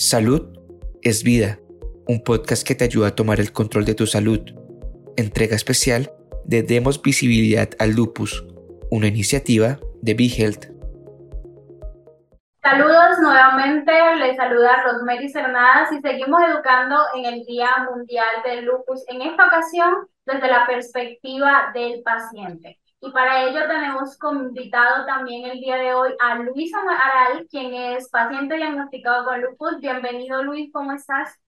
Salud 0.00 0.58
es 1.02 1.22
vida, 1.24 1.58
un 2.08 2.24
podcast 2.24 2.66
que 2.66 2.74
te 2.74 2.84
ayuda 2.84 3.08
a 3.08 3.14
tomar 3.14 3.38
el 3.38 3.52
control 3.52 3.84
de 3.84 3.94
tu 3.94 4.06
salud. 4.06 4.40
Entrega 5.18 5.54
especial 5.54 6.10
de 6.46 6.62
Demos 6.62 7.02
Visibilidad 7.02 7.68
al 7.78 7.90
Lupus, 7.90 8.46
una 8.90 9.08
iniciativa 9.08 9.78
de 10.00 10.14
BeHealth. 10.14 10.70
Saludos 12.62 13.18
nuevamente, 13.20 13.92
les 14.16 14.36
saluda 14.38 14.82
Rosemary 14.84 15.28
Cernadas 15.28 15.92
y 15.92 16.00
seguimos 16.00 16.40
educando 16.48 16.96
en 17.14 17.26
el 17.26 17.44
Día 17.44 17.68
Mundial 17.90 18.36
del 18.46 18.64
Lupus, 18.64 19.04
en 19.06 19.20
esta 19.20 19.48
ocasión 19.48 20.08
desde 20.24 20.48
la 20.48 20.66
perspectiva 20.66 21.72
del 21.74 22.02
paciente. 22.02 22.79
Y 23.02 23.10
para 23.12 23.44
ello 23.44 23.60
tenemos 23.66 24.18
como 24.18 24.42
invitado 24.42 25.06
también 25.06 25.50
el 25.50 25.58
día 25.58 25.76
de 25.76 25.94
hoy 25.94 26.12
a 26.20 26.34
Luis 26.34 26.72
Amaral, 26.74 27.46
quien 27.50 27.72
es 27.72 28.10
paciente 28.10 28.56
diagnosticado 28.56 29.24
con 29.24 29.40
lupus. 29.40 29.80
Bienvenido 29.80 30.42
Luis, 30.42 30.70
¿cómo 30.70 30.92
estás? 30.92 31.40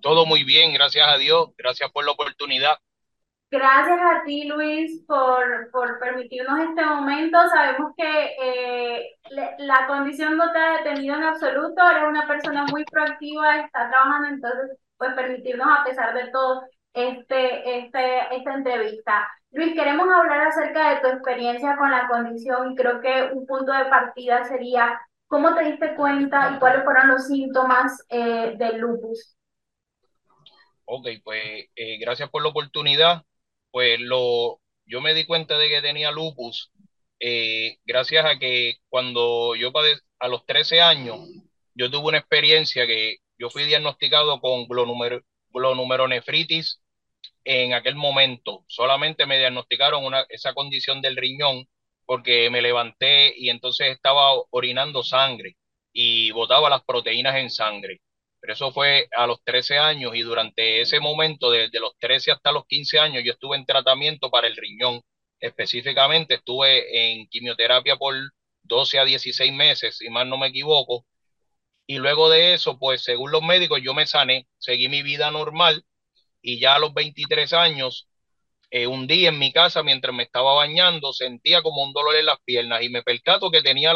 Todo 0.00 0.24
muy 0.24 0.44
bien, 0.44 0.72
gracias 0.72 1.08
a 1.08 1.18
Dios, 1.18 1.48
gracias 1.58 1.90
por 1.90 2.04
la 2.04 2.12
oportunidad. 2.12 2.76
Gracias 3.50 3.98
a 3.98 4.22
ti, 4.24 4.44
Luis, 4.44 5.02
por, 5.04 5.70
por 5.72 5.98
permitirnos 5.98 6.60
este 6.60 6.84
momento. 6.84 7.36
Sabemos 7.48 7.92
que 7.96 8.36
eh, 8.40 9.16
la 9.58 9.88
condición 9.88 10.36
no 10.36 10.52
te 10.52 10.58
ha 10.58 10.76
detenido 10.78 11.16
en 11.16 11.24
absoluto, 11.24 11.90
eres 11.90 12.04
una 12.08 12.26
persona 12.28 12.66
muy 12.66 12.84
proactiva, 12.84 13.60
está 13.60 13.88
trabajando, 13.88 14.28
entonces, 14.28 14.78
pues 14.96 15.12
permitirnos 15.14 15.66
a 15.66 15.82
pesar 15.82 16.14
de 16.14 16.30
todo 16.30 16.62
este, 16.92 17.78
este, 17.78 18.36
esta 18.36 18.54
entrevista. 18.54 19.28
Luis, 19.56 19.74
queremos 19.74 20.06
hablar 20.14 20.48
acerca 20.48 20.94
de 20.94 21.00
tu 21.00 21.08
experiencia 21.08 21.76
con 21.78 21.90
la 21.90 22.06
condición 22.08 22.72
y 22.72 22.74
creo 22.74 23.00
que 23.00 23.30
un 23.32 23.46
punto 23.46 23.72
de 23.72 23.86
partida 23.86 24.44
sería 24.44 25.00
cómo 25.28 25.54
te 25.54 25.64
diste 25.64 25.94
cuenta 25.94 26.52
y 26.54 26.58
cuáles 26.58 26.84
fueron 26.84 27.08
los 27.08 27.26
síntomas 27.26 28.04
eh, 28.10 28.52
del 28.58 28.76
lupus. 28.76 29.34
Ok, 30.84 31.06
pues 31.24 31.70
eh, 31.74 31.96
gracias 31.98 32.28
por 32.28 32.42
la 32.42 32.50
oportunidad. 32.50 33.22
Pues 33.70 33.98
lo, 33.98 34.60
yo 34.84 35.00
me 35.00 35.14
di 35.14 35.24
cuenta 35.24 35.56
de 35.56 35.70
que 35.70 35.80
tenía 35.80 36.10
lupus 36.10 36.70
eh, 37.18 37.78
gracias 37.86 38.26
a 38.26 38.38
que 38.38 38.74
cuando 38.90 39.56
yo 39.56 39.72
a 40.18 40.28
los 40.28 40.44
13 40.44 40.82
años, 40.82 41.30
yo 41.74 41.90
tuve 41.90 42.08
una 42.08 42.18
experiencia 42.18 42.86
que 42.86 43.20
yo 43.38 43.48
fui 43.48 43.64
diagnosticado 43.64 44.38
con 44.42 44.68
glonumeronefritis 44.68 46.82
en 47.44 47.74
aquel 47.74 47.94
momento. 47.96 48.64
Solamente 48.68 49.26
me 49.26 49.38
diagnosticaron 49.38 50.04
una, 50.04 50.26
esa 50.28 50.54
condición 50.54 51.00
del 51.00 51.16
riñón 51.16 51.66
porque 52.06 52.50
me 52.50 52.62
levanté 52.62 53.34
y 53.36 53.50
entonces 53.50 53.88
estaba 53.88 54.32
orinando 54.50 55.02
sangre 55.02 55.56
y 55.92 56.30
botaba 56.32 56.70
las 56.70 56.84
proteínas 56.84 57.36
en 57.36 57.50
sangre. 57.50 58.00
Pero 58.40 58.52
eso 58.54 58.72
fue 58.72 59.08
a 59.16 59.26
los 59.26 59.42
13 59.44 59.78
años 59.78 60.14
y 60.14 60.22
durante 60.22 60.80
ese 60.80 61.00
momento, 61.00 61.50
desde 61.50 61.80
los 61.80 61.92
13 61.98 62.32
hasta 62.32 62.52
los 62.52 62.66
15 62.66 62.98
años, 62.98 63.22
yo 63.24 63.32
estuve 63.32 63.56
en 63.56 63.66
tratamiento 63.66 64.30
para 64.30 64.46
el 64.46 64.56
riñón. 64.56 65.00
Específicamente 65.40 66.34
estuve 66.36 67.18
en 67.18 67.26
quimioterapia 67.28 67.96
por 67.96 68.14
12 68.62 68.98
a 69.00 69.04
16 69.04 69.52
meses, 69.52 69.98
si 69.98 70.08
mal 70.10 70.28
no 70.28 70.38
me 70.38 70.48
equivoco. 70.48 71.06
Y 71.86 71.98
luego 71.98 72.28
de 72.30 72.54
eso, 72.54 72.78
pues 72.78 73.02
según 73.02 73.30
los 73.32 73.42
médicos, 73.42 73.80
yo 73.82 73.94
me 73.94 74.06
sané, 74.06 74.46
seguí 74.58 74.88
mi 74.88 75.02
vida 75.02 75.30
normal 75.30 75.84
y 76.46 76.60
ya 76.60 76.76
a 76.76 76.78
los 76.78 76.94
23 76.94 77.52
años, 77.54 78.08
eh, 78.70 78.86
un 78.86 79.08
día 79.08 79.30
en 79.30 79.38
mi 79.38 79.52
casa, 79.52 79.82
mientras 79.82 80.14
me 80.14 80.22
estaba 80.22 80.54
bañando, 80.54 81.12
sentía 81.12 81.60
como 81.60 81.82
un 81.82 81.92
dolor 81.92 82.14
en 82.16 82.26
las 82.26 82.38
piernas 82.44 82.82
y 82.82 82.88
me 82.88 83.02
percato 83.02 83.50
que 83.50 83.62
tenía 83.62 83.92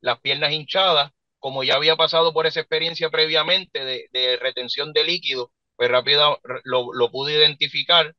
las 0.00 0.20
piernas 0.20 0.52
hinchadas, 0.52 1.12
como 1.38 1.62
ya 1.62 1.76
había 1.76 1.96
pasado 1.96 2.32
por 2.32 2.46
esa 2.46 2.60
experiencia 2.60 3.08
previamente 3.10 3.84
de, 3.84 4.36
retención 4.38 4.92
de 4.92 5.04
líquido, 5.04 5.52
pues 5.76 5.88
rápido 5.88 6.40
lo, 6.64 6.92
lo, 6.92 7.10
pude 7.12 7.34
identificar 7.34 8.14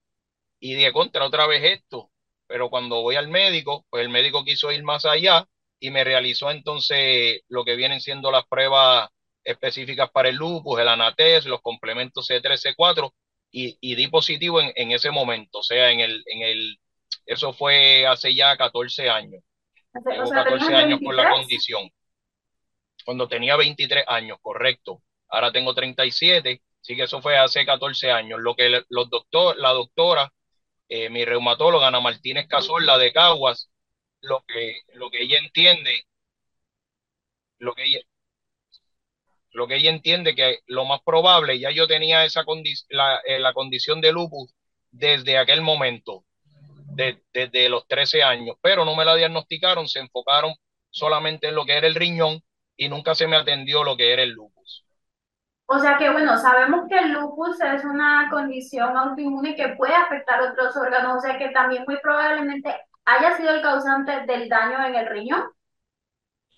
y 0.61 0.75
dije, 0.75 0.93
contra 0.93 1.25
otra 1.25 1.45
vez 1.47 1.63
esto. 1.63 2.09
Pero 2.47 2.69
cuando 2.69 3.01
voy 3.01 3.15
al 3.17 3.27
médico, 3.27 3.85
pues 3.89 4.03
el 4.03 4.09
médico 4.09 4.45
quiso 4.45 4.71
ir 4.71 4.83
más 4.83 5.05
allá 5.05 5.45
y 5.79 5.91
me 5.91 6.05
realizó 6.05 6.51
entonces 6.51 7.41
lo 7.49 7.65
que 7.65 7.75
vienen 7.75 7.99
siendo 7.99 8.31
las 8.31 8.45
pruebas 8.47 9.09
específicas 9.43 10.09
para 10.11 10.29
el 10.29 10.35
lupus, 10.35 10.79
el 10.79 10.87
anatés, 10.87 11.45
los 11.45 11.61
complementos 11.61 12.29
C3, 12.29 12.75
C4, 12.77 13.11
y, 13.51 13.95
di 13.95 14.07
positivo 14.07 14.61
en, 14.61 14.91
ese 14.91 15.11
momento, 15.11 15.59
o 15.59 15.63
sea, 15.63 15.91
en 15.91 15.99
el, 15.99 16.23
en 16.27 16.41
el, 16.41 16.79
eso 17.25 17.53
fue 17.53 18.05
hace 18.05 18.35
ya 18.35 18.55
14 18.57 19.09
años. 19.09 19.43
Tengo 19.93 20.29
14 20.29 20.75
años 20.75 20.99
con 21.03 21.15
la 21.15 21.29
condición. 21.29 21.89
Cuando 23.05 23.27
tenía 23.27 23.55
23 23.55 24.03
años, 24.07 24.37
correcto. 24.41 25.01
Ahora 25.29 25.51
tengo 25.51 25.73
37, 25.73 26.61
sí 26.81 26.95
que 26.95 27.03
eso 27.03 27.21
fue 27.21 27.37
hace 27.37 27.65
14 27.65 28.11
años. 28.11 28.39
Lo 28.41 28.55
que 28.55 28.83
los 28.89 29.09
doctor, 29.09 29.57
la 29.57 29.71
doctora, 29.71 30.31
eh, 30.89 31.09
mi 31.09 31.25
reumatóloga 31.25 31.87
Ana 31.87 31.99
Martínez 31.99 32.47
la 32.81 32.97
de 32.97 33.11
Caguas, 33.13 33.69
lo 34.21 34.43
que, 34.47 34.81
lo 34.93 35.09
que 35.09 35.23
ella 35.23 35.39
entiende, 35.39 36.05
lo 37.59 37.73
que 37.73 37.83
ella, 37.85 37.99
lo 39.57 39.67
que 39.67 39.77
ella 39.77 39.89
entiende 39.89 40.35
que 40.35 40.59
lo 40.67 40.85
más 40.85 41.01
probable, 41.01 41.59
ya 41.59 41.71
yo 41.71 41.87
tenía 41.87 42.23
esa 42.23 42.45
la, 42.89 43.19
eh, 43.25 43.39
la, 43.39 43.53
condición 43.53 43.99
de 44.01 44.11
lupus 44.11 44.53
desde 44.91 45.39
aquel 45.39 45.61
momento, 45.61 46.25
desde 47.33 47.67
los 47.67 47.87
13 47.87 48.21
años, 48.21 48.55
pero 48.61 48.85
no 48.85 48.95
me 48.95 49.03
la 49.03 49.15
diagnosticaron, 49.15 49.87
se 49.87 49.97
enfocaron 49.97 50.53
solamente 50.91 51.47
en 51.47 51.55
lo 51.55 51.65
que 51.65 51.75
era 51.75 51.87
el 51.87 51.95
riñón 51.95 52.39
y 52.75 52.87
nunca 52.87 53.15
se 53.15 53.25
me 53.25 53.35
atendió 53.35 53.83
lo 53.83 53.97
que 53.97 54.13
era 54.13 54.21
el 54.21 54.29
lupus. 54.29 54.85
O 55.65 55.79
sea 55.79 55.97
que, 55.97 56.11
bueno, 56.11 56.37
sabemos 56.37 56.87
que 56.87 56.99
el 56.99 57.13
lupus 57.13 57.59
es 57.59 57.83
una 57.83 58.29
condición 58.29 58.95
autoinmune 58.95 59.55
que 59.55 59.69
puede 59.69 59.95
afectar 59.95 60.39
otros 60.39 60.77
órganos, 60.77 61.17
o 61.17 61.19
sea 61.19 61.39
que 61.39 61.49
también 61.49 61.83
muy 61.87 61.97
probablemente 61.99 62.75
haya 63.05 63.35
sido 63.35 63.55
el 63.55 63.63
causante 63.63 64.23
del 64.27 64.49
daño 64.49 64.85
en 64.85 64.93
el 64.93 65.07
riñón. 65.07 65.45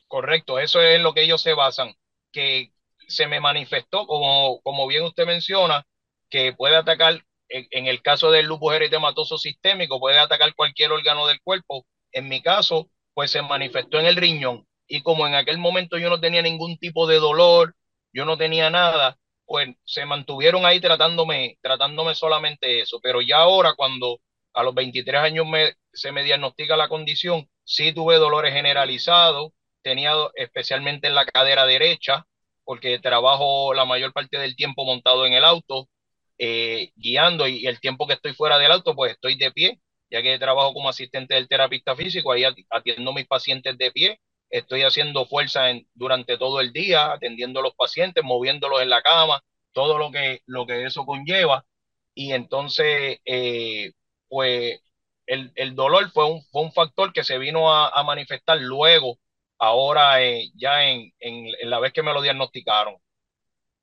Correcto, 0.09 0.59
eso 0.59 0.82
es 0.82 1.02
lo 1.02 1.14
que 1.14 1.22
ellos 1.22 1.42
se 1.42 1.54
basan, 1.54 1.94
que 2.34 2.74
se 3.09 3.28
me 3.28 3.40
manifestó, 3.40 4.06
como, 4.08 4.62
como 4.62 4.88
bien 4.88 5.03
usted 5.03 5.25
menciona, 5.25 5.86
que 6.30 6.53
puede 6.53 6.75
atacar, 6.75 7.24
en, 7.50 7.88
el 7.88 8.02
caso 8.02 8.31
del 8.31 8.46
lupus 8.46 8.74
eritematoso 8.74 9.38
sistémico, 9.38 10.00
puede 10.00 10.20
atacar 10.20 10.53
cualquier 10.56 10.92
órgano 10.92 11.28
del 11.28 11.42
cuerpo. 11.42 11.86
En 12.12 12.30
mi 12.30 12.42
caso, 12.42 12.90
pues 13.14 13.31
se 13.31 13.42
manifestó 13.42 14.00
en 14.00 14.06
el 14.06 14.16
riñón. 14.16 14.68
Y 14.88 15.02
como 15.02 15.28
en 15.28 15.36
aquel 15.36 15.58
momento 15.58 15.97
yo 15.97 16.09
no 16.09 16.20
tenía 16.20 16.42
ningún 16.42 16.78
tipo 16.78 17.08
de 17.08 17.18
dolor, 17.20 17.75
yo 18.14 18.25
no 18.25 18.38
tenía 18.38 18.70
nada, 18.70 19.18
pues 19.46 19.70
se 19.86 20.06
mantuvieron 20.06 20.66
ahí 20.66 20.80
tratándome, 20.80 21.58
tratándome 21.62 22.16
solamente 22.16 22.81
eso. 22.81 23.00
Pero 23.02 23.22
ya 23.22 23.38
ahora, 23.38 23.74
cuando 23.76 24.20
a 24.53 24.64
los 24.64 24.74
23 24.76 25.22
años 25.22 25.47
me, 25.47 25.74
se 25.94 26.12
me 26.12 26.24
diagnostica 26.24 26.78
la 26.78 26.88
condición, 26.90 27.50
sí 27.64 27.94
tuve 27.94 28.18
dolores 28.18 28.53
generalizados, 28.53 29.52
tenía 29.81 30.14
especialmente 30.36 31.08
en 31.08 31.16
la 31.16 31.26
cadera 31.26 31.66
derecha, 31.66 32.26
porque 32.69 33.00
trabajo 33.00 33.74
la 33.74 33.84
mayor 33.84 34.13
parte 34.13 34.38
del 34.38 34.56
tiempo 34.56 34.85
montado 34.85 35.25
en 35.25 35.34
el 35.34 35.44
auto, 35.44 35.90
eh, 36.38 36.91
guiando 36.96 37.47
y, 37.47 37.66
el 37.66 37.80
tiempo 37.80 38.06
que 38.06 38.13
estoy 38.13 38.34
fuera 38.34 38.59
del 38.59 38.72
auto, 38.72 38.96
pues 38.96 39.13
estoy 39.13 39.38
de 39.40 39.52
pie, 39.52 39.80
ya 40.12 40.22
que 40.22 40.38
trabajo 40.38 40.72
como 40.75 40.88
asistente 40.88 41.34
del 41.34 41.47
terapista 41.47 41.96
físico, 41.96 42.31
ahí 42.31 42.44
atiendo 42.69 43.09
a 43.09 43.13
mis 43.16 43.25
pacientes 43.25 43.75
de 43.75 43.91
pie, 43.91 44.19
estoy 44.52 44.84
haciendo 44.84 45.25
fuerza 45.25 45.63
durante 45.96 46.38
todo 46.38 46.62
el 46.62 46.72
día, 46.72 47.12
atendiendo 47.12 47.59
a 47.59 47.63
los 47.63 47.74
pacientes, 47.74 48.24
moviéndolos 48.24 48.84
en 48.84 48.91
la 48.91 49.02
cama, 49.02 49.41
todo 49.72 49.97
lo 49.97 50.12
que, 50.12 50.41
lo 50.46 50.68
que 50.68 50.84
eso 50.84 51.08
conlleva. 51.08 51.66
Y 52.13 52.34
entonces, 52.34 53.18
eh, 53.25 53.94
pues 54.28 54.79
el, 55.25 55.52
el, 55.56 55.74
dolor 55.74 56.12
fue 56.12 56.25
un, 56.25 56.44
fue 56.52 56.62
un 56.62 56.72
factor 56.72 57.13
que 57.13 57.24
se 57.24 57.40
vino 57.40 57.74
a, 57.74 57.90
a 57.90 58.03
manifestar 58.03 58.59
luego 58.62 59.18
ahora 59.59 60.22
eh, 60.24 60.50
ya 60.56 60.84
en, 60.84 61.12
en, 61.20 61.70
la 61.70 61.80
vez 61.80 61.94
que 61.94 62.02
me 62.02 62.14
lo 62.14 62.22
diagnosticaron. 62.22 62.96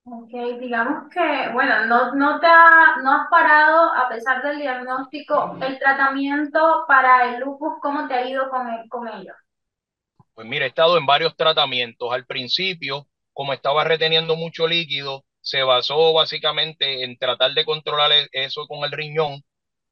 Ok, 0.08 0.30
digamos 0.60 1.12
que, 1.12 1.48
bueno, 1.52 1.86
no, 1.86 2.14
no, 2.14 2.40
te 2.40 2.46
ha, 2.46 2.96
no 3.02 3.12
has 3.12 3.28
parado, 3.28 3.92
a 3.92 4.08
pesar 4.08 4.42
del 4.42 4.58
diagnóstico, 4.58 5.58
el 5.60 5.78
tratamiento 5.78 6.84
para 6.86 7.34
el 7.34 7.40
lupus, 7.40 7.74
¿cómo 7.80 8.06
te 8.06 8.14
ha 8.14 8.28
ido 8.28 8.48
con, 8.48 8.88
con 8.88 9.08
ello? 9.08 9.34
Pues 10.34 10.46
mira, 10.46 10.64
he 10.64 10.68
estado 10.68 10.96
en 10.96 11.06
varios 11.06 11.34
tratamientos. 11.36 12.12
Al 12.12 12.24
principio, 12.24 13.06
como 13.32 13.52
estaba 13.52 13.84
reteniendo 13.84 14.36
mucho 14.36 14.68
líquido, 14.68 15.24
se 15.40 15.62
basó 15.62 16.12
básicamente 16.12 17.04
en 17.04 17.16
tratar 17.16 17.52
de 17.52 17.64
controlar 17.64 18.12
e, 18.12 18.28
eso 18.32 18.66
con 18.66 18.84
el 18.84 18.92
riñón, 18.92 19.42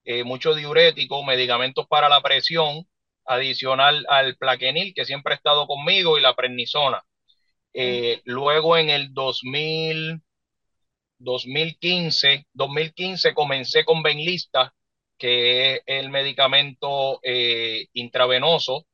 eh, 0.05 0.23
mucho 0.23 0.55
diurético, 0.55 1.25
medicamentos 1.25 1.87
para 1.89 2.09
la 2.09 2.21
presión, 2.21 2.87
adicional 3.27 4.07
al 4.09 4.37
plaquenil, 4.37 4.95
que 4.95 5.05
siempre 5.05 5.35
ha 5.35 5.37
estado 5.37 5.67
conmigo, 5.67 6.19
y 6.19 6.21
la 6.23 6.35
prednisona. 6.35 7.03
Eh, 7.75 8.23
luego 8.25 8.77
en 8.77 8.91
el 8.91 9.13
2000, 9.15 10.23
2015, 11.19 12.47
2015 12.53 13.35
comencé 13.35 13.85
con 13.85 14.03
Benlista, 14.03 14.75
que 15.19 15.77
es 15.77 15.83
el 15.87 16.11
medicamento 16.11 17.21
eh, 17.23 17.87
intravenoso 17.95 18.87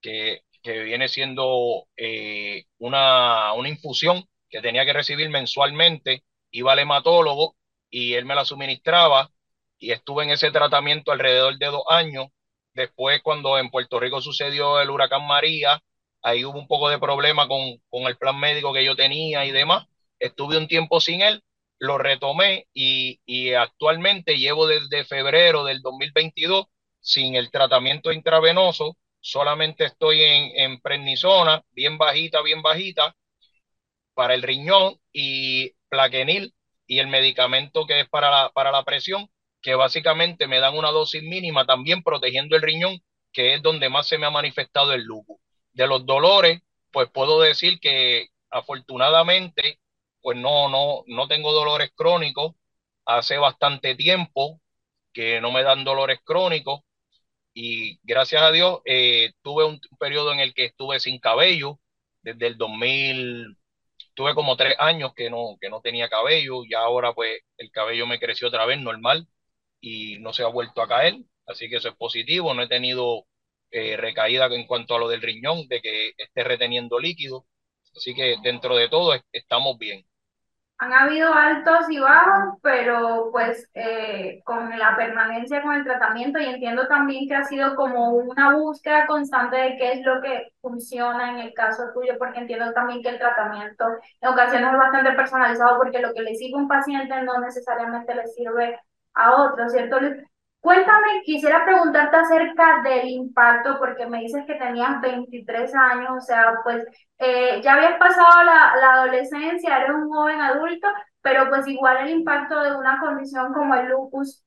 que, 0.00 0.42
que 0.62 0.82
viene 0.84 1.08
siendo 1.08 1.86
eh, 1.96 2.64
una, 2.78 3.52
una 3.54 3.68
infusión 3.68 4.24
que 4.50 4.60
tenía 4.62 4.84
que 4.84 4.92
recibir 4.92 5.28
mensualmente. 5.30 6.24
Iba 6.50 6.72
al 6.72 6.80
hematólogo 6.80 7.56
y 7.90 8.14
él 8.14 8.24
me 8.24 8.34
la 8.34 8.44
suministraba 8.44 9.30
y 9.78 9.92
estuve 9.92 10.24
en 10.24 10.30
ese 10.30 10.50
tratamiento 10.50 11.12
alrededor 11.12 11.58
de 11.58 11.66
dos 11.66 11.84
años. 11.88 12.28
Después, 12.78 13.20
cuando 13.22 13.58
en 13.58 13.70
Puerto 13.70 13.98
Rico 13.98 14.20
sucedió 14.20 14.80
el 14.80 14.90
huracán 14.90 15.26
María, 15.26 15.82
ahí 16.22 16.44
hubo 16.44 16.58
un 16.60 16.68
poco 16.68 16.88
de 16.88 16.98
problema 17.00 17.48
con, 17.48 17.60
con 17.90 18.04
el 18.04 18.16
plan 18.16 18.38
médico 18.38 18.72
que 18.72 18.84
yo 18.84 18.94
tenía 18.96 19.44
y 19.44 19.50
demás. 19.50 19.86
Estuve 20.20 20.56
un 20.58 20.68
tiempo 20.68 21.00
sin 21.00 21.20
él, 21.22 21.42
lo 21.80 21.98
retomé 21.98 22.68
y, 22.72 23.20
y 23.26 23.52
actualmente 23.54 24.38
llevo 24.38 24.68
desde 24.68 25.04
febrero 25.04 25.64
del 25.64 25.82
2022 25.82 26.66
sin 27.00 27.34
el 27.34 27.50
tratamiento 27.50 28.12
intravenoso, 28.12 28.96
solamente 29.20 29.84
estoy 29.84 30.22
en, 30.22 30.52
en 30.54 30.80
prednisona, 30.80 31.64
bien 31.72 31.98
bajita, 31.98 32.42
bien 32.42 32.62
bajita, 32.62 33.16
para 34.14 34.34
el 34.34 34.42
riñón 34.42 35.00
y 35.12 35.72
plaquenil 35.88 36.54
y 36.86 36.98
el 36.98 37.08
medicamento 37.08 37.86
que 37.86 38.00
es 38.00 38.08
para 38.08 38.30
la, 38.30 38.50
para 38.50 38.70
la 38.72 38.84
presión, 38.84 39.28
que 39.62 39.74
básicamente 39.74 40.46
me 40.46 40.60
dan 40.60 40.76
una 40.76 40.90
dosis 40.90 41.22
mínima 41.22 41.66
también 41.66 42.02
protegiendo 42.02 42.56
el 42.56 42.62
riñón, 42.62 43.00
que 43.32 43.54
es 43.54 43.62
donde 43.62 43.88
más 43.88 44.06
se 44.08 44.18
me 44.18 44.26
ha 44.26 44.30
manifestado 44.30 44.92
el 44.92 45.02
lupus. 45.04 45.40
De 45.72 45.86
los 45.86 46.06
dolores, 46.06 46.60
pues 46.92 47.08
puedo 47.10 47.40
decir 47.40 47.80
que 47.80 48.28
afortunadamente, 48.50 49.80
pues 50.20 50.36
no, 50.38 50.68
no, 50.68 51.04
no 51.06 51.28
tengo 51.28 51.52
dolores 51.52 51.90
crónicos. 51.94 52.54
Hace 53.04 53.38
bastante 53.38 53.94
tiempo 53.94 54.60
que 55.12 55.40
no 55.40 55.50
me 55.50 55.62
dan 55.62 55.84
dolores 55.84 56.20
crónicos 56.24 56.80
y 57.54 57.98
gracias 58.04 58.42
a 58.42 58.52
Dios 58.52 58.80
eh, 58.84 59.32
tuve 59.42 59.64
un 59.64 59.80
periodo 59.98 60.32
en 60.32 60.40
el 60.40 60.54
que 60.54 60.66
estuve 60.66 61.00
sin 61.00 61.18
cabello 61.18 61.80
desde 62.22 62.46
el 62.46 62.56
2000 62.58 63.56
tuve 64.14 64.34
como 64.34 64.56
tres 64.56 64.76
años 64.78 65.12
que 65.14 65.30
no 65.30 65.56
que 65.60 65.70
no 65.70 65.80
tenía 65.80 66.08
cabello 66.08 66.64
y 66.64 66.74
ahora 66.74 67.14
pues 67.14 67.40
el 67.56 67.70
cabello 67.72 68.06
me 68.06 68.20
creció 68.20 68.48
otra 68.48 68.66
vez 68.66 68.80
normal 68.80 69.26
y 69.80 70.18
no 70.18 70.32
se 70.32 70.42
ha 70.42 70.48
vuelto 70.48 70.82
a 70.82 70.88
caer 70.88 71.16
así 71.48 71.68
que 71.68 71.76
eso 71.76 71.88
es 71.88 71.96
positivo. 71.96 72.54
No 72.54 72.62
he 72.62 72.68
tenido 72.68 73.24
eh, 73.70 73.96
recaída 73.96 74.46
en 74.46 74.66
cuanto 74.66 74.94
a 74.94 74.98
lo 74.98 75.08
del 75.08 75.22
riñón 75.22 75.66
de 75.68 75.80
que 75.80 76.12
esté 76.16 76.44
reteniendo 76.44 76.98
líquido. 77.00 77.46
Así 77.96 78.14
que 78.14 78.36
dentro 78.42 78.76
de 78.76 78.88
todo 78.88 79.14
estamos 79.32 79.78
bien. 79.78 80.04
Han 80.80 80.92
habido 80.92 81.34
altos 81.34 81.90
y 81.90 81.98
bajos, 81.98 82.60
pero 82.62 83.30
pues 83.32 83.68
eh, 83.74 84.40
con 84.44 84.78
la 84.78 84.94
permanencia 84.96 85.60
con 85.60 85.74
el 85.74 85.82
tratamiento 85.82 86.38
y 86.38 86.44
entiendo 86.44 86.86
también 86.86 87.26
que 87.26 87.34
ha 87.34 87.42
sido 87.42 87.74
como 87.74 88.10
una 88.10 88.54
búsqueda 88.54 89.08
constante 89.08 89.56
de 89.56 89.76
qué 89.76 89.92
es 89.94 90.06
lo 90.06 90.22
que 90.22 90.52
funciona 90.60 91.32
en 91.32 91.38
el 91.38 91.52
caso 91.52 91.82
tuyo, 91.92 92.14
porque 92.16 92.38
entiendo 92.38 92.72
también 92.74 93.02
que 93.02 93.08
el 93.08 93.18
tratamiento 93.18 93.86
en 94.20 94.28
ocasiones 94.28 94.70
es 94.70 94.78
bastante 94.78 95.12
personalizado 95.14 95.78
porque 95.78 95.98
lo 95.98 96.14
que 96.14 96.22
le 96.22 96.36
sirve 96.36 96.54
a 96.54 96.62
un 96.62 96.68
paciente 96.68 97.22
no 97.22 97.40
necesariamente 97.40 98.14
le 98.14 98.28
sirve 98.28 98.78
a 99.18 99.42
otro, 99.42 99.68
¿cierto? 99.68 99.98
Cuéntame, 100.60 101.22
quisiera 101.24 101.64
preguntarte 101.64 102.16
acerca 102.16 102.82
del 102.82 103.08
impacto, 103.08 103.78
porque 103.78 104.06
me 104.06 104.20
dices 104.20 104.44
que 104.46 104.54
tenías 104.56 105.00
23 105.00 105.74
años, 105.74 106.10
o 106.16 106.20
sea, 106.20 106.54
pues 106.64 106.84
eh, 107.18 107.60
ya 107.62 107.74
habías 107.74 107.98
pasado 107.98 108.44
la, 108.44 108.74
la, 108.80 108.92
adolescencia, 108.94 109.76
eres 109.78 109.90
un 109.94 110.08
joven 110.10 110.40
adulto, 110.40 110.88
pero 111.22 111.48
pues 111.48 111.66
igual 111.68 111.98
el 111.98 112.10
impacto 112.10 112.60
de 112.60 112.74
una 112.76 112.98
condición 113.00 113.52
como 113.54 113.74
el 113.76 113.86
lupus, 113.88 114.44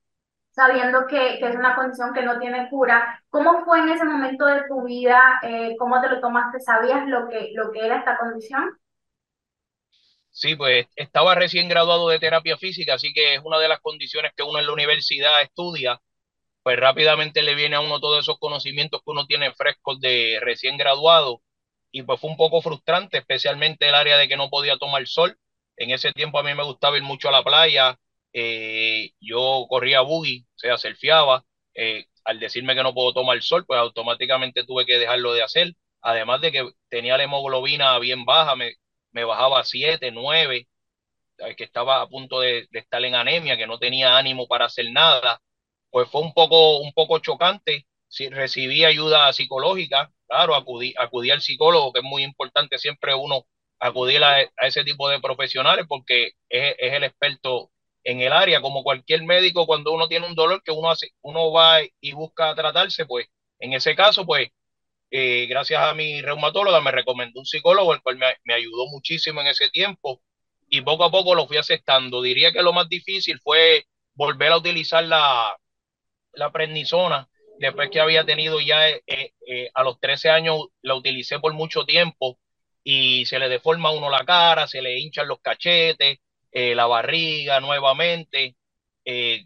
sabiendo 0.51 1.07
que, 1.07 1.39
que 1.39 1.47
es 1.49 1.55
una 1.55 1.75
condición 1.75 2.13
que 2.13 2.23
no 2.23 2.39
tiene 2.39 2.69
cura, 2.69 3.21
¿cómo 3.29 3.63
fue 3.65 3.79
en 3.79 3.89
ese 3.89 4.05
momento 4.05 4.45
de 4.45 4.63
tu 4.67 4.83
vida? 4.83 5.39
Eh, 5.43 5.75
¿Cómo 5.79 6.01
te 6.01 6.09
lo 6.09 6.19
tomaste? 6.19 6.59
¿Sabías 6.59 7.07
lo 7.07 7.27
que, 7.29 7.51
lo 7.55 7.71
que 7.71 7.85
era 7.85 7.97
esta 7.97 8.17
condición? 8.17 8.69
Sí, 10.31 10.55
pues 10.55 10.87
estaba 10.95 11.35
recién 11.35 11.67
graduado 11.67 12.07
de 12.09 12.19
terapia 12.19 12.57
física, 12.57 12.93
así 12.95 13.11
que 13.13 13.35
es 13.35 13.41
una 13.43 13.59
de 13.59 13.67
las 13.67 13.81
condiciones 13.81 14.31
que 14.35 14.43
uno 14.43 14.59
en 14.59 14.65
la 14.65 14.71
universidad 14.73 15.41
estudia, 15.41 16.01
pues 16.63 16.77
rápidamente 16.79 17.43
le 17.43 17.55
viene 17.55 17.75
a 17.77 17.81
uno 17.81 17.99
todos 17.99 18.21
esos 18.21 18.39
conocimientos 18.39 19.01
que 19.01 19.11
uno 19.11 19.25
tiene 19.27 19.53
frescos 19.53 19.99
de 20.01 20.39
recién 20.41 20.77
graduado 20.77 21.41
y 21.91 22.03
pues 22.03 22.19
fue 22.21 22.29
un 22.31 22.37
poco 22.37 22.61
frustrante, 22.61 23.19
especialmente 23.19 23.89
el 23.89 23.95
área 23.95 24.17
de 24.17 24.27
que 24.29 24.37
no 24.37 24.49
podía 24.49 24.77
tomar 24.77 25.07
sol. 25.07 25.37
En 25.77 25.91
ese 25.91 26.11
tiempo 26.13 26.39
a 26.39 26.43
mí 26.43 26.53
me 26.55 26.63
gustaba 26.63 26.97
ir 26.97 27.03
mucho 27.03 27.29
a 27.29 27.31
la 27.33 27.43
playa, 27.43 27.97
eh, 28.33 29.11
yo 29.21 29.65
corría 29.69 30.01
buggy, 30.01 30.41
o 30.55 30.59
sea, 30.59 30.77
surfeaba. 30.77 31.45
Eh, 31.75 32.05
al 32.25 32.39
decirme 32.39 32.75
que 32.75 32.83
no 32.83 32.93
puedo 32.93 33.13
tomar 33.13 33.41
sol, 33.43 33.65
pues 33.65 33.79
automáticamente 33.79 34.63
tuve 34.65 34.85
que 34.85 34.99
dejarlo 34.99 35.33
de 35.33 35.43
hacer. 35.43 35.73
Además 36.01 36.41
de 36.41 36.51
que 36.51 36.69
tenía 36.89 37.17
la 37.17 37.23
hemoglobina 37.23 37.97
bien 37.99 38.25
baja, 38.25 38.55
me, 38.55 38.73
me 39.11 39.23
bajaba 39.23 39.59
a 39.59 39.63
7, 39.63 40.11
9, 40.11 40.67
que 41.57 41.63
estaba 41.63 42.01
a 42.01 42.07
punto 42.07 42.39
de, 42.39 42.67
estar 42.71 43.03
en 43.03 43.15
anemia, 43.15 43.57
que 43.57 43.67
no 43.67 43.79
tenía 43.79 44.17
ánimo 44.17 44.47
para 44.47 44.65
hacer 44.65 44.91
nada, 44.91 45.41
pues 45.89 46.09
fue 46.09 46.21
un 46.21 46.33
poco, 46.33 46.79
un 46.79 46.93
poco 46.93 47.19
chocante. 47.19 47.87
Si 48.07 48.29
recibí 48.29 48.85
ayuda 48.85 49.31
psicológica, 49.33 50.11
claro, 50.27 50.55
acudí, 50.55 50.93
acudí 50.97 51.31
al 51.31 51.41
psicólogo, 51.41 51.93
que 51.93 51.99
es 51.99 52.05
muy 52.05 52.23
importante 52.23 52.77
siempre 52.77 53.15
uno 53.15 53.45
acudir 53.79 54.23
a, 54.23 54.41
ese 54.61 54.83
tipo 54.83 55.09
de 55.09 55.19
profesionales 55.19 55.85
porque 55.87 56.33
es, 56.49 56.75
es, 56.77 56.93
el 56.93 57.03
experto 57.03 57.71
en 58.03 58.21
el 58.21 58.33
área, 58.33 58.61
como 58.61 58.83
cualquier 58.83 59.23
médico, 59.23 59.65
cuando 59.65 59.91
uno 59.93 60.07
tiene 60.07 60.27
un 60.27 60.35
dolor 60.35 60.61
que 60.63 60.71
uno 60.71 60.91
hace, 60.91 61.11
uno 61.21 61.51
va 61.51 61.79
y 61.99 62.11
busca 62.13 62.53
tratarse, 62.55 63.05
pues 63.05 63.27
en 63.59 63.73
ese 63.73 63.95
caso, 63.95 64.25
pues 64.25 64.49
eh, 65.11 65.45
gracias 65.49 65.81
a 65.81 65.93
mi 65.93 66.21
reumatóloga 66.21 66.79
me 66.79 66.91
recomendó 66.91 67.41
un 67.41 67.45
psicólogo, 67.45 67.93
el 67.93 68.01
cual 68.01 68.17
me, 68.17 68.53
ayudó 68.53 68.87
muchísimo 68.87 69.41
en 69.41 69.47
ese 69.47 69.69
tiempo 69.69 70.21
y 70.69 70.81
poco 70.81 71.03
a 71.03 71.11
poco 71.11 71.35
lo 71.35 71.47
fui 71.47 71.57
aceptando. 71.57 72.21
Diría 72.21 72.53
que 72.53 72.63
lo 72.63 72.71
más 72.73 72.87
difícil 72.89 73.39
fue 73.41 73.85
volver 74.13 74.53
a 74.53 74.57
utilizar 74.57 75.03
la, 75.03 75.57
la 76.33 76.51
prednisona 76.51 77.27
después 77.59 77.89
que 77.91 77.99
había 77.99 78.25
tenido 78.25 78.59
ya 78.61 78.89
eh, 78.89 79.01
eh, 79.05 79.69
a 79.73 79.83
los 79.83 79.99
13 79.99 80.29
años, 80.29 80.67
la 80.81 80.95
utilicé 80.95 81.39
por 81.39 81.53
mucho 81.53 81.85
tiempo 81.85 82.39
y 82.83 83.25
se 83.25 83.37
le 83.37 83.49
deforma 83.49 83.89
a 83.89 83.91
uno 83.91 84.09
la 84.09 84.25
cara, 84.25 84.67
se 84.67 84.81
le 84.81 84.97
hinchan 84.97 85.27
los 85.27 85.41
cachetes, 85.41 86.19
la 86.53 86.85
barriga 86.87 87.59
nuevamente, 87.59 88.55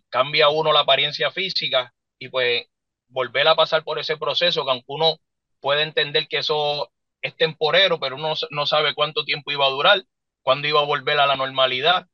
cambia 0.10 0.50
uno 0.50 0.72
la 0.72 0.82
apariencia 0.82 1.32
física 1.32 1.94
y 2.18 2.30
pues 2.30 2.66
volver 3.10 3.48
a 3.48 3.56
pasar 3.56 3.84
por 3.84 4.00
ese 4.00 4.18
proceso 4.18 4.64
que 4.64 4.72
aunque 4.72 4.86
uno 4.88 5.20
puede 5.66 5.82
entender 5.82 6.28
que 6.28 6.38
eso 6.38 6.92
es 7.24 7.36
temporero, 7.36 8.00
pero 8.00 8.18
uno 8.18 8.36
no 8.52 8.68
sabe 8.68 8.94
cuánto 8.94 9.26
tiempo 9.26 9.52
iba 9.52 9.66
a 9.66 9.72
durar, 9.72 10.04
cuándo 10.44 10.68
iba 10.68 10.80
a 10.80 10.86
volver 10.86 11.20
a 11.20 11.26
la 11.26 11.36
normalidad. 11.36 12.06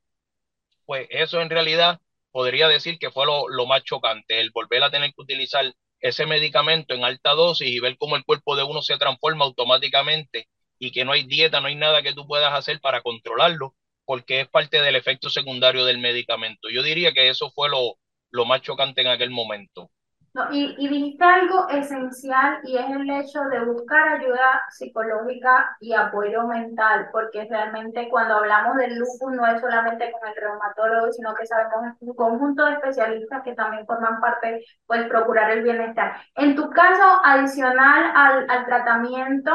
Pues 0.85 1.05
eso 1.09 1.41
en 1.41 1.49
realidad 1.49 1.99
podría 2.31 2.69
decir 2.69 2.97
que 2.97 3.11
fue 3.11 3.25
lo, 3.25 3.49
lo 3.49 3.65
más 3.65 3.83
chocante, 3.83 4.39
el 4.39 4.51
volver 4.51 4.83
a 4.83 4.89
tener 4.89 5.09
que 5.13 5.21
utilizar 5.21 5.65
ese 5.99 6.25
medicamento 6.25 6.93
en 6.93 7.03
alta 7.03 7.31
dosis 7.31 7.67
y 7.67 7.81
ver 7.81 7.97
cómo 7.97 8.15
el 8.15 8.23
cuerpo 8.23 8.55
de 8.55 8.63
uno 8.63 8.81
se 8.81 8.97
transforma 8.97 9.43
automáticamente 9.43 10.47
y 10.79 10.93
que 10.93 11.03
no 11.03 11.11
hay 11.11 11.23
dieta, 11.23 11.59
no 11.59 11.67
hay 11.67 11.75
nada 11.75 12.01
que 12.03 12.13
tú 12.13 12.25
puedas 12.25 12.53
hacer 12.53 12.79
para 12.79 13.01
controlarlo, 13.01 13.75
porque 14.05 14.39
es 14.39 14.47
parte 14.47 14.79
del 14.81 14.95
efecto 14.95 15.29
secundario 15.29 15.83
del 15.83 15.97
medicamento. 15.97 16.69
Yo 16.69 16.83
diría 16.83 17.11
que 17.11 17.27
eso 17.27 17.51
fue 17.51 17.67
lo, 17.67 17.97
lo 18.29 18.45
más 18.45 18.61
chocante 18.61 19.01
en 19.01 19.07
aquel 19.07 19.29
momento. 19.29 19.91
No, 20.33 20.47
y, 20.49 20.75
y 20.77 20.87
dijiste 20.87 21.25
algo 21.25 21.67
esencial 21.67 22.59
y 22.63 22.77
es 22.77 22.89
el 22.89 23.09
hecho 23.09 23.41
de 23.51 23.65
buscar 23.65 24.07
ayuda 24.13 24.61
psicológica 24.69 25.75
y 25.81 25.93
apoyo 25.93 26.47
mental, 26.47 27.09
porque 27.11 27.47
realmente 27.49 28.07
cuando 28.09 28.37
hablamos 28.37 28.77
del 28.77 28.97
lupus 28.97 29.33
no 29.33 29.45
es 29.45 29.59
solamente 29.59 30.09
con 30.09 30.29
el 30.29 30.35
reumatólogo, 30.35 31.11
sino 31.11 31.35
que 31.35 31.45
sabemos 31.45 31.97
un 31.99 32.15
conjunto 32.15 32.65
de 32.65 32.73
especialistas 32.73 33.43
que 33.43 33.55
también 33.55 33.85
forman 33.85 34.21
parte, 34.21 34.63
pues 34.85 35.05
procurar 35.09 35.51
el 35.51 35.63
bienestar. 35.63 36.15
En 36.35 36.55
tu 36.55 36.69
caso, 36.69 37.19
adicional 37.25 38.13
al, 38.15 38.49
al 38.49 38.65
tratamiento, 38.65 39.51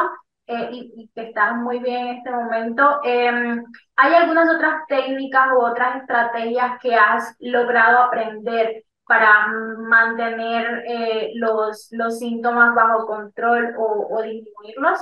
eh, 0.48 0.68
y, 0.72 0.92
y, 0.96 1.08
que 1.14 1.22
estás 1.28 1.56
muy 1.56 1.78
bien 1.80 2.06
en 2.06 2.16
este 2.18 2.30
momento. 2.30 3.00
Eh, 3.04 3.56
¿Hay 3.96 4.14
algunas 4.14 4.48
otras 4.54 4.86
técnicas 4.88 5.48
u 5.52 5.60
otras 5.64 5.96
estrategias 6.02 6.78
que 6.80 6.94
has 6.94 7.34
logrado 7.40 7.98
aprender 8.04 8.84
para 9.06 9.46
mantener 9.78 10.84
eh, 10.88 11.32
los, 11.36 11.88
los 11.92 12.18
síntomas 12.18 12.74
bajo 12.74 13.06
control 13.06 13.74
o, 13.78 14.08
o 14.18 14.22
disminuirlos? 14.22 14.98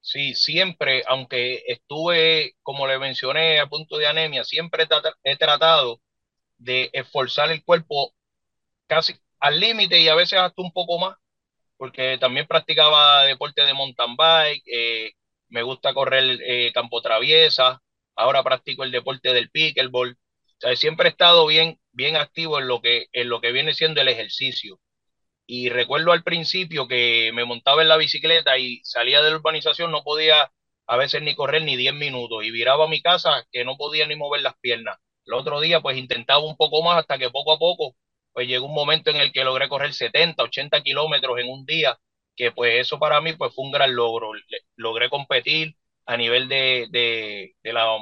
Sí, 0.00 0.34
siempre, 0.34 1.02
aunque 1.08 1.64
estuve, 1.66 2.54
como 2.62 2.86
le 2.86 2.98
mencioné, 2.98 3.58
a 3.60 3.66
punto 3.66 3.98
de 3.98 4.06
anemia, 4.06 4.44
siempre 4.44 4.86
he 5.24 5.36
tratado 5.36 6.00
de 6.58 6.90
esforzar 6.92 7.50
el 7.52 7.64
cuerpo 7.64 8.14
casi 8.88 9.14
al 9.40 9.60
límite 9.60 10.00
y 10.00 10.08
a 10.08 10.14
veces 10.16 10.38
hasta 10.40 10.62
un 10.62 10.72
poco 10.72 10.98
más, 10.98 11.16
porque 11.78 12.18
también 12.20 12.46
practicaba 12.46 13.24
deporte 13.24 13.62
de 13.64 13.74
mountain 13.74 14.16
bike, 14.16 14.64
eh, 14.66 15.12
me 15.48 15.62
gusta 15.62 15.94
correr 15.94 16.40
eh, 16.44 16.72
campo 16.74 17.02
traviesa, 17.02 17.82
ahora 18.16 18.42
practico 18.44 18.84
el 18.84 18.92
deporte 18.92 19.32
del 19.34 19.50
pickleball. 19.50 20.12
O 20.12 20.60
sea, 20.60 20.76
siempre 20.76 21.08
he 21.08 21.12
estado 21.12 21.46
bien, 21.46 21.78
bien 21.96 22.16
activo 22.16 22.58
en 22.60 22.68
lo 22.68 22.80
que, 22.82 23.06
en 23.12 23.28
lo 23.28 23.40
que 23.40 23.52
viene 23.52 23.74
siendo 23.74 24.00
el 24.00 24.08
ejercicio. 24.08 24.80
y 25.48 25.68
recuerdo 25.70 26.12
al 26.12 26.24
principio 26.24 26.88
que 26.88 27.30
me 27.34 27.44
montaba 27.44 27.82
en 27.82 27.88
la 27.88 27.96
bicicleta 27.98 28.58
y 28.58 28.80
salía 28.84 29.22
de 29.22 29.30
la 29.30 29.36
urbanización, 29.36 29.90
no 29.92 30.02
podía 30.04 30.50
a 30.86 30.96
veces 30.96 31.22
ni 31.22 31.34
correr 31.34 31.62
ni 31.62 31.76
10 31.76 31.94
minutos 31.94 32.44
y 32.44 32.50
viraba 32.50 32.86
a 32.86 32.88
mi 32.88 33.00
casa 33.02 33.46
que 33.52 33.64
no 33.64 33.76
podía 33.76 34.06
ni 34.06 34.16
mover 34.16 34.42
las 34.42 34.56
piernas. 34.60 34.98
El 35.26 35.34
otro 35.34 35.60
día 35.60 35.80
pues 35.80 35.98
intentaba 35.98 36.40
un 36.40 36.56
poco 36.56 36.82
más 36.82 36.98
hasta 36.98 37.18
que 37.18 37.30
poco 37.30 37.52
a 37.52 37.58
poco 37.58 37.96
pues 38.36 38.48
llegó 38.48 38.66
un 38.66 38.74
momento 38.74 39.10
en 39.10 39.16
el 39.16 39.32
que 39.32 39.44
logré 39.44 39.68
correr 39.68 39.94
70, 39.94 40.42
80 40.42 40.82
kilómetros 40.82 41.38
en 41.38 41.48
un 41.48 41.64
día, 41.64 41.98
que 42.36 42.52
pues 42.52 42.80
eso 42.80 42.98
para 42.98 43.20
mí 43.22 43.32
pues 43.34 43.54
fue 43.54 43.64
un 43.64 43.72
gran 43.72 43.96
logro. 43.96 44.32
Logré 44.76 45.08
competir 45.08 45.76
a 46.04 46.16
nivel 46.18 46.48
de, 46.48 46.86
de, 46.90 47.72
la 47.72 47.96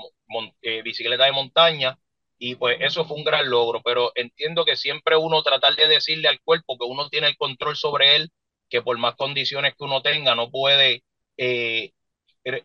eh, 0.63 0.83
bicicleta 0.83 1.27
de 1.27 1.33
montaña 1.33 1.99
y 2.47 2.57
pues 2.57 2.77
eso 2.81 3.07
fue 3.07 3.17
un 3.17 3.25
gran 3.25 3.49
logro, 3.49 3.81
pero 3.83 4.13
entiendo 4.15 4.67
que 4.67 4.77
siempre 4.77 5.17
uno 5.17 5.43
tratar 5.43 5.75
de 5.77 5.89
decirle 5.89 6.29
al 6.29 6.43
cuerpo 6.43 6.77
que 6.77 6.85
uno 6.85 7.09
tiene 7.09 7.29
el 7.29 7.39
control 7.39 7.75
sobre 7.75 8.17
él, 8.17 8.31
que 8.69 8.83
por 8.83 8.99
más 8.99 9.15
condiciones 9.17 9.73
que 9.75 9.85
uno 9.85 10.03
tenga 10.03 10.35
no 10.35 10.51
puede 10.51 11.05
eh, 11.39 11.93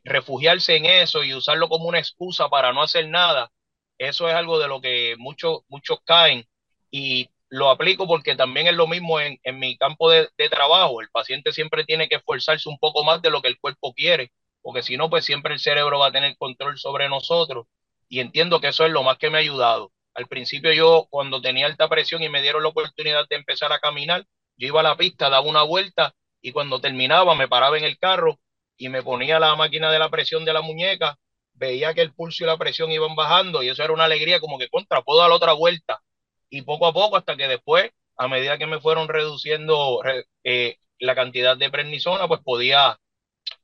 refugiarse 0.04 0.76
en 0.76 0.86
eso 0.86 1.24
y 1.24 1.34
usarlo 1.34 1.70
como 1.70 1.86
una 1.86 2.00
excusa 2.00 2.50
para 2.50 2.74
no 2.74 2.82
hacer 2.82 3.08
nada. 3.08 3.52
Eso 3.98 4.28
es 4.28 4.36
algo 4.36 4.60
de 4.60 4.68
lo 4.68 4.82
que 4.82 5.16
muchos, 5.18 5.62
muchos 5.70 6.00
caen 6.04 6.46
y 6.92 7.30
lo 7.48 7.70
aplico 7.70 8.06
porque 8.06 8.36
también 8.36 8.68
es 8.68 8.74
lo 8.74 8.86
mismo 8.86 9.22
en, 9.22 9.40
mi 9.60 9.78
campo 9.78 10.12
de, 10.12 10.28
trabajo. 10.52 11.00
El 11.00 11.10
paciente 11.10 11.54
siempre 11.54 11.86
tiene 11.86 12.10
que 12.10 12.16
esforzarse 12.16 12.68
un 12.68 12.80
poco 12.80 13.06
más 13.06 13.22
de 13.22 13.30
lo 13.30 13.42
que 13.42 13.48
el 13.48 13.58
cuerpo 13.58 13.94
quiere, 13.94 14.34
porque 14.62 14.84
si 14.84 14.98
no, 14.98 15.10
pues 15.10 15.24
siempre 15.24 15.54
el 15.54 15.62
cerebro 15.62 16.00
va 16.00 16.08
a 16.08 16.12
tener 16.12 16.36
control 16.38 16.78
sobre 16.78 17.08
nosotros. 17.08 17.66
Y 18.10 18.20
entiendo 18.20 18.60
que 18.60 18.70
eso 18.70 18.86
es 18.86 18.92
lo 18.92 19.04
más 19.04 19.18
que 19.18 19.30
me 19.30 19.38
ha 19.38 19.42
ayudado. 19.42 19.92
Al 20.16 20.28
principio 20.28 20.74
yo, 20.74 21.08
cuando 21.10 21.42
tenía 21.42 21.68
alta 21.68 21.88
presión 21.88 22.24
y 22.24 22.30
me 22.30 22.42
dieron 22.42 22.64
la 22.64 22.70
oportunidad 22.70 23.28
de 23.30 23.38
empezar 23.38 23.72
a 23.72 23.80
caminar, 23.80 24.26
yo 24.58 24.68
iba 24.68 24.82
a 24.82 24.84
la 24.84 24.98
pista, 24.98 25.30
daba 25.30 25.48
una 25.48 25.64
vuelta 25.64 26.14
y 26.42 26.52
cuando 26.52 26.82
terminaba 26.82 27.36
me 27.36 27.48
paraba 27.48 27.78
en 27.78 27.86
el 27.86 27.98
carro 27.98 28.40
y 28.78 28.90
me 28.90 29.04
ponía 29.04 29.40
la 29.40 29.56
máquina 29.56 29.92
de 29.92 30.00
la 30.00 30.10
presión 30.10 30.44
de 30.44 30.54
la 30.54 30.62
muñeca, 30.62 31.18
veía 31.54 31.94
que 31.94 32.02
el 32.02 32.14
pulso 32.14 32.44
y 32.44 32.48
la 32.48 32.58
presión 32.58 32.92
iban 32.92 33.16
bajando 33.16 33.62
y 33.62 33.70
eso 33.70 33.84
era 33.84 33.94
una 33.94 34.06
alegría 34.06 34.40
como 34.40 34.58
que 34.58 34.70
contra, 34.70 35.02
puedo 35.02 35.20
dar 35.20 35.32
otra 35.32 35.54
vuelta 35.54 36.02
y 36.50 36.64
poco 36.64 36.88
a 36.88 36.94
poco 36.94 37.18
hasta 37.18 37.36
que 37.36 37.48
después, 37.48 37.92
a 38.18 38.28
medida 38.28 38.58
que 38.58 38.66
me 38.66 38.80
fueron 38.80 39.08
reduciendo 39.08 40.02
eh, 40.44 40.78
la 41.00 41.16
cantidad 41.16 41.58
de 41.58 41.70
prednisona, 41.70 42.28
pues 42.28 42.42
podía, 42.42 43.00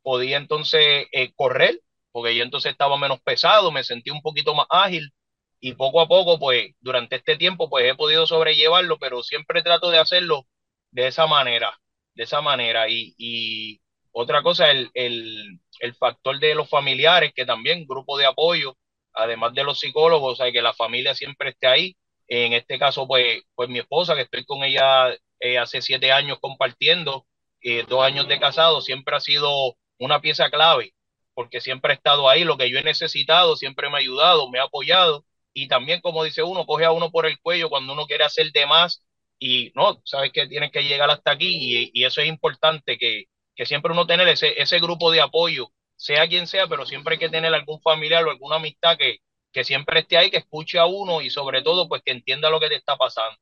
podía 0.01 0.37
entonces 0.37 1.07
eh, 1.11 1.33
correr, 1.35 1.81
porque 2.15 2.33
yo 2.33 2.43
entonces 2.43 2.71
estaba 2.71 2.97
menos 2.97 3.19
pesado, 3.19 3.73
me 3.73 3.83
sentí 3.83 4.09
un 4.09 4.21
poquito 4.21 4.55
más 4.55 4.67
ágil 4.69 5.11
y 5.59 5.73
poco 5.73 5.99
a 5.99 6.07
poco, 6.07 6.39
pues 6.39 6.73
durante 6.79 7.17
este 7.17 7.35
tiempo, 7.35 7.69
pues 7.69 7.85
he 7.91 7.95
podido 7.95 8.25
sobrellevarlo, 8.25 8.97
pero 8.99 9.21
siempre 9.21 9.61
trato 9.61 9.89
de 9.89 9.97
hacerlo 9.97 10.47
de 10.91 11.07
esa 11.07 11.27
manera, 11.27 11.77
de 12.13 12.23
esa 12.23 12.39
manera. 12.39 12.85
Y, 12.89 13.81
otra 14.13 14.41
cosa, 14.43 14.71
el, 14.71 14.89
el, 14.93 15.59
el 15.81 15.95
factor 15.95 16.39
de 16.39 16.55
los 16.55 16.69
familiares, 16.69 17.33
que 17.35 17.45
también 17.45 17.85
grupo 17.85 18.17
de 18.17 18.25
apoyo, 18.25 18.77
además 19.13 19.53
de 19.53 19.65
los 19.65 19.81
psicólogos, 19.81 20.39
o 20.39 20.43
sea, 20.43 20.53
que 20.53 20.61
la 20.61 20.73
familia 20.73 21.15
siempre 21.15 21.49
esté 21.49 21.67
ahí 21.67 21.97
en 22.29 22.53
este 22.53 22.79
caso, 22.79 23.07
pues, 23.07 23.43
pues 23.55 23.67
mi 23.67 23.79
esposa, 23.79 24.15
que 24.15 24.21
estoy 24.21 24.45
con 24.45 24.63
ella 24.63 25.13
eh, 25.41 25.57
hace 25.57 25.81
siete 25.81 26.13
años 26.13 26.39
compartiendo, 26.39 27.25
eh, 27.61 27.83
dos 27.89 28.03
años 28.05 28.29
de 28.29 28.39
casado, 28.39 28.79
siempre 28.79 29.17
ha 29.17 29.19
sido 29.19 29.75
una 29.99 30.21
pieza 30.21 30.49
clave, 30.49 30.93
porque 31.35 31.61
siempre 31.61 31.91
ha 31.93 31.95
estado 31.95 32.29
ahí, 32.29 32.43
lo 32.43 32.57
que 32.57 32.69
yo 32.71 32.79
he 32.79 32.83
necesitado, 32.83 33.55
siempre 33.55 33.89
me 33.89 33.97
ha 33.97 33.99
ayudado, 33.99 34.49
me 34.49 34.59
ha 34.59 34.63
apoyado, 34.63 35.25
y 35.53 35.67
también, 35.67 36.01
como 36.01 36.23
dice 36.23 36.43
uno, 36.43 36.65
coge 36.65 36.85
a 36.85 36.91
uno 36.91 37.11
por 37.11 37.27
el 37.27 37.39
cuello 37.39 37.69
cuando 37.69 37.93
uno 37.93 38.07
quiere 38.07 38.23
hacer 38.23 38.51
de 38.51 38.65
más, 38.65 39.05
y 39.39 39.71
no, 39.75 40.01
sabes 40.05 40.31
que 40.31 40.47
tienes 40.47 40.71
que 40.71 40.83
llegar 40.83 41.09
hasta 41.11 41.31
aquí, 41.31 41.91
y, 41.93 42.03
eso 42.03 42.21
es 42.21 42.27
importante, 42.27 42.97
que, 42.97 43.25
que 43.55 43.65
siempre 43.65 43.91
uno 43.91 44.07
tener 44.07 44.27
ese, 44.29 44.59
ese 44.61 44.79
grupo 44.79 45.11
de 45.11 45.21
apoyo, 45.21 45.69
sea 45.95 46.27
quien 46.27 46.47
sea, 46.47 46.67
pero 46.67 46.85
siempre 46.85 47.13
hay 47.13 47.19
que 47.19 47.29
tener 47.29 47.53
algún 47.53 47.81
familiar 47.81 48.25
o 48.25 48.31
alguna 48.31 48.57
amistad 48.57 48.97
que, 48.97 49.19
que 49.55 49.63
siempre 49.63 50.01
esté 50.01 50.17
ahí, 50.17 50.29
que 50.29 50.37
escuche 50.37 50.79
a 50.79 50.85
uno 50.85 51.21
y 51.21 51.29
sobre 51.29 51.61
todo 51.61 51.87
pues 51.87 52.01
que 52.03 52.11
entienda 52.11 52.49
lo 52.49 52.59
que 52.59 52.67
te 52.67 52.75
está 52.75 52.97
pasando. 52.97 53.37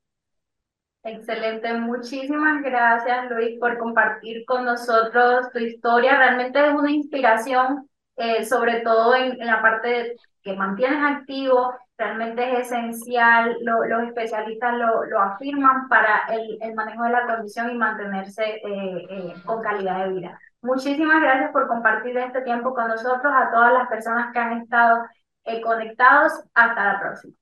Excelente, 1.03 1.73
muchísimas 1.73 2.63
gracias 2.63 3.29
Luis 3.29 3.59
por 3.59 3.77
compartir 3.77 4.45
con 4.45 4.63
nosotros 4.63 5.49
tu 5.51 5.59
historia. 5.59 6.17
Realmente 6.17 6.65
es 6.65 6.73
una 6.73 6.91
inspiración, 6.91 7.89
eh, 8.15 8.45
sobre 8.45 8.81
todo 8.81 9.13
en, 9.15 9.37
la 9.39 9.61
parte 9.61 10.15
que 10.41 10.55
mantienes 10.55 10.99
activo, 11.03 11.73
realmente 11.97 12.53
es 12.53 12.71
esencial, 12.71 13.57
los 13.61 14.03
especialistas 14.07 14.77
lo, 14.77 15.03
lo, 15.05 15.19
afirman 15.19 15.87
para 15.89 16.23
el, 16.29 16.57
el, 16.61 16.73
manejo 16.73 17.03
de 17.03 17.11
la 17.11 17.25
condición 17.27 17.71
y 17.71 17.77
mantenerse 17.77 18.43
eh, 18.43 19.07
eh, 19.09 19.33
con 19.45 19.61
calidad 19.61 20.05
de 20.05 20.13
vida. 20.13 20.39
Muchísimas 20.61 21.21
gracias 21.21 21.51
por 21.51 21.67
compartir 21.67 22.17
este 22.17 22.41
tiempo 22.41 22.73
con 22.73 22.87
nosotros, 22.87 23.33
a 23.35 23.51
todas 23.51 23.73
las 23.73 23.87
personas 23.89 24.31
que 24.31 24.39
han 24.39 24.61
estado 24.61 25.03
eh, 25.43 25.61
conectados. 25.61 26.31
Hasta 26.53 26.93
la 26.93 26.99
próxima. 27.01 27.33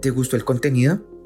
¿Te 0.00 0.10
gustó 0.10 0.36
el 0.36 0.44
contenido? 0.44 0.98